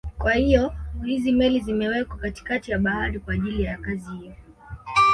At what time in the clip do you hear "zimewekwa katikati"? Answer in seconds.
1.59-2.71